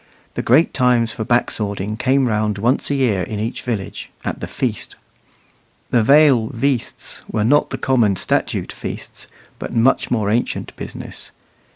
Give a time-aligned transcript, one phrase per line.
[0.33, 4.39] The great times for back swording came round once a year in each village; at
[4.39, 4.95] the feast.
[5.91, 9.27] The Vale "veasts" were not the common statute feasts,
[9.59, 11.29] but much more ancient business.